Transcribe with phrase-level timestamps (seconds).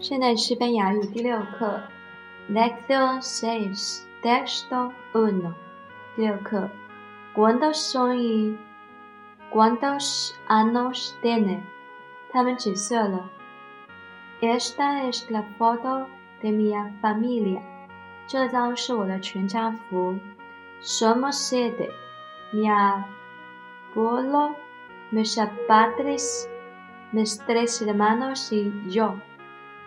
[0.00, 1.80] 现代西班牙语第六课。
[2.48, 5.54] Necio seis t i e c i o uno。
[6.14, 6.70] 第六课。
[7.34, 8.56] ¿Cuántos son y
[10.48, 11.58] años tiene?
[12.30, 13.28] 他们几岁了
[14.40, 16.06] ？Esta es la foto
[16.42, 16.72] de mi
[17.02, 17.60] familia。
[18.28, 20.14] 这张是我的全家福。
[20.80, 21.90] Somos siete.
[22.52, 24.54] Mi abuelo,
[25.10, 26.46] mis abuelos,
[27.12, 29.16] mis tres hermanos y yo.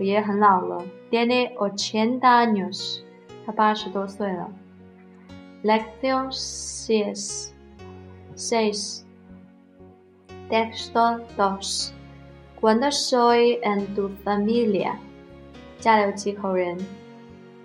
[0.00, 2.46] 我爷爷很老了，tiene ochenta
[5.62, 7.52] Lección seis,
[8.34, 9.04] seis,
[10.48, 11.92] texto dos.
[12.62, 14.98] Cuando soy en tu familia?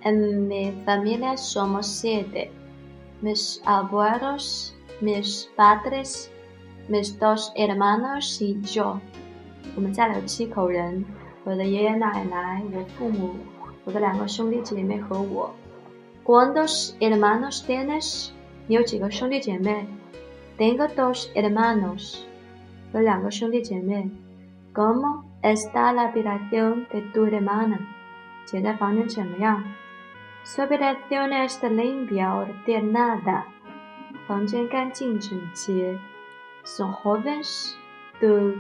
[0.04, 2.52] En mi familia somos siete.
[3.22, 6.30] Mis abuelos, mis padres,
[6.90, 9.00] mis dos hermanos y yo.
[9.74, 11.06] 我们家里有七口人。
[11.46, 13.36] 我的爷爷奶奶、我父母、
[13.84, 15.54] 我的两个兄弟姐妹和我
[16.24, 18.32] ，¿Cuántos hermanos tienes？
[18.66, 19.86] 你有几个兄弟姐妹
[20.58, 22.22] ？Tengo dos hermanos，
[22.96, 24.10] 有两个兄弟姐妹。
[24.74, 27.78] ¿Cómo está la habitación de tu hermana？
[28.48, 29.64] 姐的房间怎么样
[30.44, 33.44] ？Su habitación está limpio o de nada？
[34.28, 36.00] 房间干净整洁。
[36.66, 37.76] Son jóvenes，
[38.20, 38.56] 都。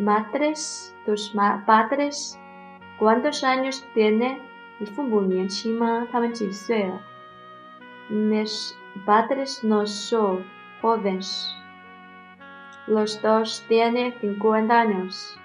[0.00, 1.30] madres, tus
[1.66, 2.38] padres,
[2.98, 4.40] ¿cuántos años tiene?
[8.08, 8.76] Mis
[9.06, 10.44] padres no son
[10.80, 11.54] jóvenes.
[12.86, 15.38] Los dos tienen 50 años.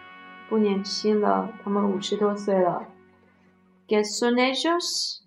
[3.88, 5.24] ¿Qué son ellos?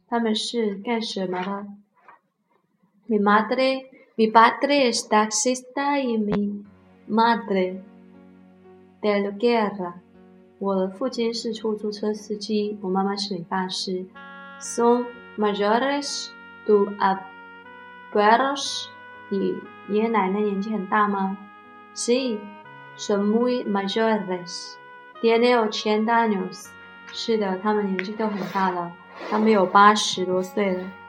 [3.07, 6.65] Mi madre, mi padre es taxista y mi
[7.07, 7.83] madre
[9.03, 9.95] De l a guerra，
[10.59, 14.05] 我的父亲是出租车司机，我妈妈是理发师。
[14.61, 15.07] Son
[15.39, 16.27] mayores
[16.67, 16.75] de
[18.13, 18.89] abuelos？
[19.31, 19.55] 你
[19.89, 21.39] 爷爷奶奶年纪很大吗
[21.95, 22.39] ？Sí,
[22.99, 24.75] son muy mayores.
[25.23, 26.67] Tienen ochenta años。
[27.11, 28.93] 是的，他们年纪都很大了，
[29.31, 31.00] 他们有八十多岁了。